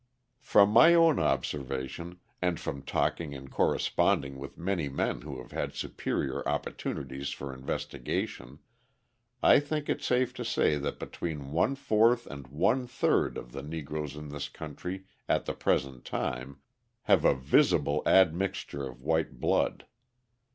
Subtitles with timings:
[0.39, 5.75] From my own observation, and from talking and corresponding with many men who have had
[5.75, 8.57] superior opportunities for investigation,
[9.43, 13.61] I think it safe to say that between one fourth and one third of the
[13.61, 16.61] Negroes in this country at the present time
[17.03, 19.85] have a visible admixture of white blood.